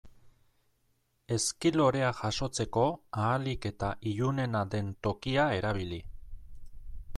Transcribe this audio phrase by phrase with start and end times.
[1.35, 2.87] Ezki lorea jasotzeko
[3.25, 6.01] ahalik eta ilunena den tokia erabili.